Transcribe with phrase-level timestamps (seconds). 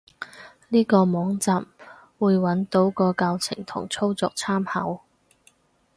[0.69, 1.67] 呢個網站，
[2.17, 5.03] 會揾到個教程同操作參考